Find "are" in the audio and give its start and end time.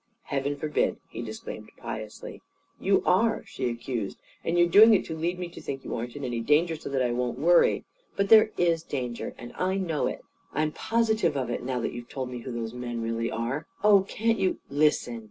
3.05-3.43, 13.29-13.67